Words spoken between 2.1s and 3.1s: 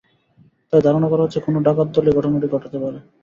ঘটনাটি ঘটাতে পারে।